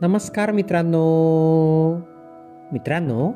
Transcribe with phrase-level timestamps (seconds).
[0.00, 1.00] नमस्कार मित्रांनो.
[2.72, 3.32] मित्रांनो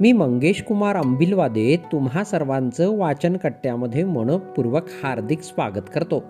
[0.00, 6.24] मी मंगेश कुमार अंबिलवादे तुम्हा सर्वांचं वाचन कट्ट्यामध्ये मनपूर्वक हार्दिक स्वागत करतो.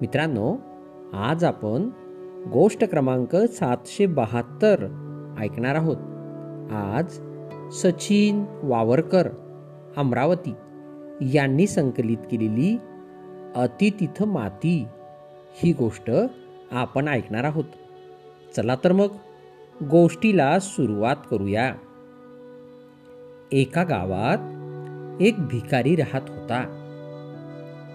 [0.00, 0.56] मित्रांनो
[1.14, 1.90] आज आपण
[2.52, 4.76] गोष्ट क्रमांक सातशे बहात्तर
[5.40, 5.96] ऐकणार आहोत.
[6.72, 7.20] आज
[7.72, 9.28] सचिन वावरकर
[9.96, 10.54] अमरावती
[11.20, 12.78] यांनी संकलित केलेली
[13.56, 14.86] अति तिथं माती
[15.62, 16.10] ही गोष्ट
[16.72, 17.64] आपण ऐकणार आहोत.
[18.56, 19.06] चला तर मग
[19.90, 21.74] गोष्टीला सुरुवात करूया.
[23.52, 24.38] एका गावात
[25.22, 26.76] एक भिकारी राहत होता.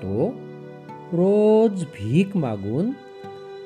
[0.04, 0.30] तो
[1.06, 2.90] रोज भीक मागून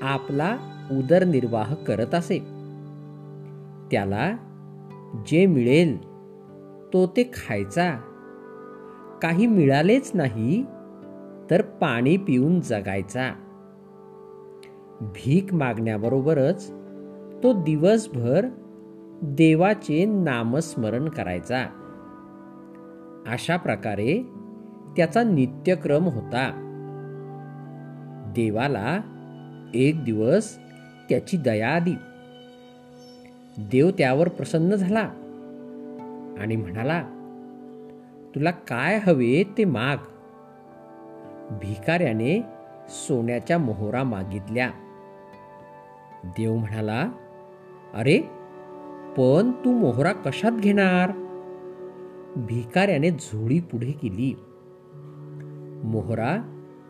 [0.02, 0.58] आपला
[0.92, 2.40] उदरनिर्वाह करत असे.
[3.92, 4.32] त्याला
[5.28, 6.04] जे मिळेल
[6.94, 7.98] तो ते खायचा.
[9.22, 10.66] काही मिळालेच नाही
[11.52, 13.34] तर पाणी पिऊन जगायचा.
[15.02, 16.72] भीक मागण्याबरोबरच
[17.44, 18.48] तो दिवसभर
[19.22, 21.66] देवाचे नामस्मरण करायचा.
[23.28, 24.24] अशा प्रकारे
[24.98, 26.66] त्याचा नित्यक्रम होता.
[28.36, 29.00] देवाला
[29.74, 30.58] एक दिवस
[31.10, 31.96] त्याची दया आली.
[33.58, 35.10] देव त्यावर प्रसन्न झाला
[36.40, 37.02] आणि म्हणाला
[38.36, 39.98] तुला काय हवे ते माग.
[41.52, 42.42] भिकाऱ्याने
[42.90, 44.72] सोन्याच्या मोहरा मागितल्या.
[46.24, 47.10] देव म्हणाला
[47.94, 48.20] अरे
[49.18, 51.12] पण तू मोहरा कशात घेणार?
[52.38, 54.36] भिकाऱ्याने झोळी पुढे केली.
[55.84, 56.38] मोहरा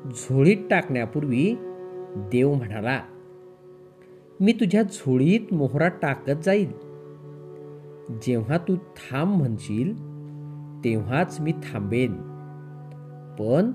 [0.06, 1.56] झोळीत टाकण्यापूर्वी
[2.16, 3.02] देव म्हणाला
[4.40, 6.70] मी तुझ्या झोळीत मोहरा टाकत जाईल
[8.22, 9.94] जेव्हा तू थांब म्हणशील
[10.84, 12.14] तेव्हाच मी थांबेन.
[13.40, 13.72] पण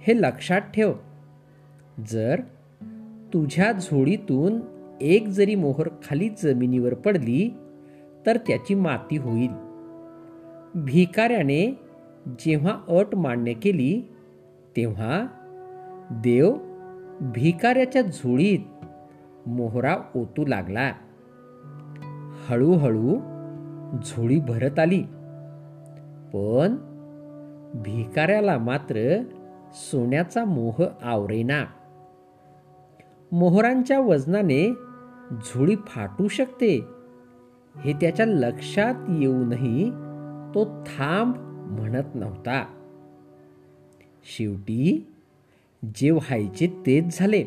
[0.00, 0.92] हे लक्षात ठेव
[2.08, 2.40] जर
[3.34, 4.60] तुझ्या झोळीतून
[5.00, 7.54] एक जरी मोहर खाली जमिनीवर पडली
[8.26, 9.50] तर त्याची माती होईल.
[10.74, 11.78] भिकाऱ्याने
[12.26, 14.02] जेव्हा अट मान्य केली
[14.76, 15.26] तेव्हा
[16.10, 16.54] देव
[17.20, 18.58] भिकाऱ्याच्या झोळीत
[19.48, 20.92] मोहरा ओतू लागला.
[22.48, 23.16] हळूहळू
[24.02, 25.02] झोळी भरत आली.
[26.32, 26.76] पण
[27.74, 29.22] भिकाऱ्याला मात्र
[29.72, 31.64] सोन्याचा मोह आवरेना.
[33.32, 34.74] मोहरांच्या वजनाने
[35.32, 36.84] झोळी फाटू शकते.
[37.84, 39.90] हे त्याच्या लक्षात येऊनही
[40.54, 41.34] तो थांब
[41.80, 42.66] म्हणत नव्हता.
[44.24, 45.06] शेवटी
[45.94, 47.42] जे व्हायचे तेच झाले.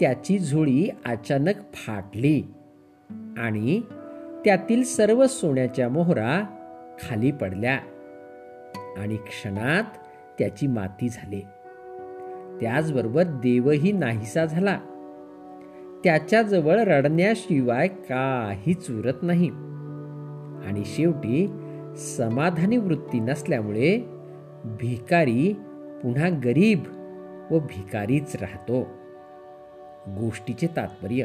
[0.00, 2.42] त्याची झोळी अचानक फाटली
[3.38, 3.80] आणि
[4.44, 6.42] त्यातील सर्व सोन्याच्या मोहरा
[7.02, 7.80] खाली पडल्या
[8.96, 9.84] आणि क्षणात
[10.38, 11.40] त्याची माती झाली.
[12.60, 14.80] त्याचबरोबर देवही नाहीसा झाला.
[16.04, 19.50] त्याच्याजवळ रडण्याशिवाय काहीच उरत नाही.
[20.66, 21.46] आणि शेवटी
[21.96, 23.98] समाधानी वृत्ती नसल्यामुळे
[24.64, 25.52] भिकारी
[26.02, 26.82] पुन्हा गरीब
[27.50, 28.80] व भिकारीच राहतो.
[30.08, 31.24] गोष्टीचे तात्पर्य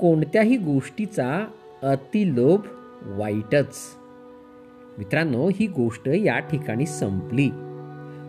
[0.00, 1.46] कोणत्याही गोष्टीचा
[1.82, 2.60] अतिलोभ
[3.02, 3.76] वाईटच.
[4.98, 7.50] मित्रांनो ही गोष्ट या ठिकाणी संपली.